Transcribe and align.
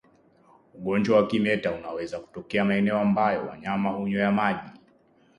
Ugonjwa 0.73 1.17
wa 1.17 1.27
kimeta 1.27 1.71
unaweza 1.71 2.19
kutokea 2.19 2.65
maeneo 2.65 2.99
ambayo 2.99 3.45
wanyama 3.45 3.89
hunywea 3.89 4.31
maji 4.31 4.69